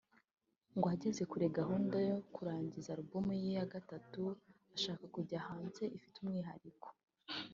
ngo 0.75 0.85
ageze 0.95 1.21
kure 1.31 1.47
gahunda 1.59 1.97
yo 2.09 2.17
kurangiza 2.33 2.89
album 2.97 3.25
ya 3.55 3.65
Gatatu 3.73 4.23
ashaka 4.75 5.03
ko 5.11 5.17
izajya 5.23 5.45
hanze 5.47 5.83
ifite 5.97 6.15
umwihariko 6.19 6.87